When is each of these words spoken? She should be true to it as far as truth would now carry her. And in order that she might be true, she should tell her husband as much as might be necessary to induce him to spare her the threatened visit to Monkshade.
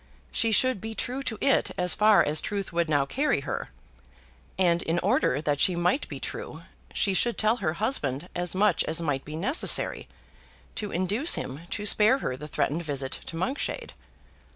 She 0.31 0.51
should 0.51 0.81
be 0.81 0.95
true 0.95 1.21
to 1.21 1.37
it 1.41 1.69
as 1.77 1.93
far 1.93 2.23
as 2.23 2.41
truth 2.41 2.73
would 2.73 2.89
now 2.89 3.05
carry 3.05 3.41
her. 3.41 3.69
And 4.57 4.81
in 4.81 4.97
order 4.97 5.43
that 5.43 5.61
she 5.61 5.75
might 5.75 6.07
be 6.09 6.19
true, 6.19 6.63
she 6.91 7.13
should 7.13 7.37
tell 7.37 7.57
her 7.57 7.73
husband 7.73 8.27
as 8.33 8.55
much 8.55 8.83
as 8.85 8.99
might 8.99 9.23
be 9.23 9.35
necessary 9.35 10.07
to 10.73 10.91
induce 10.91 11.35
him 11.35 11.67
to 11.69 11.85
spare 11.85 12.17
her 12.17 12.35
the 12.35 12.47
threatened 12.47 12.81
visit 12.83 13.11
to 13.27 13.35
Monkshade. 13.35 13.93